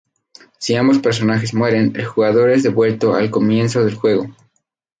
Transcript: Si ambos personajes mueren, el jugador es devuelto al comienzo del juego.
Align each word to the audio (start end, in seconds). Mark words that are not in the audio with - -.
Si 0.57 0.73
ambos 0.75 0.97
personajes 0.97 1.53
mueren, 1.53 1.93
el 1.95 2.07
jugador 2.07 2.49
es 2.49 2.63
devuelto 2.63 3.13
al 3.13 3.29
comienzo 3.29 3.83
del 3.83 3.93
juego. 3.93 4.31